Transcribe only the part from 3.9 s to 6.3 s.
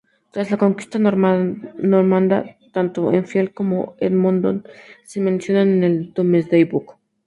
Edmonton se mencionan en el